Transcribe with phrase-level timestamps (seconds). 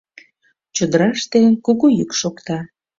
[0.75, 2.57] Чодыраште куку йӱк шокта.